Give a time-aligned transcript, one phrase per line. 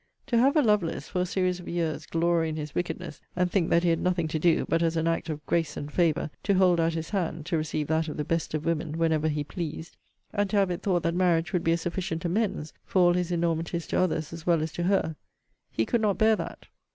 [0.25, 3.69] To have a Lovelace, for a series of years, glory in his wickedness, and think
[3.69, 6.55] that he had nothing to do, but as an act of grace and favour to
[6.55, 9.97] hold out his hand to receive that of the best of women, whenever he pleased,
[10.33, 13.31] and to have it thought that marriage would be a sufficient amends for all his
[13.31, 15.15] enormities to others as well as to her
[15.69, 16.65] he could not bear that.